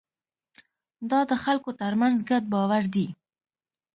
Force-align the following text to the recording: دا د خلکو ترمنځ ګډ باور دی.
دا 1.09 1.19
د 1.29 1.31
خلکو 1.43 1.69
ترمنځ 1.81 2.17
ګډ 2.29 2.43
باور 2.53 2.83
دی. 2.93 3.07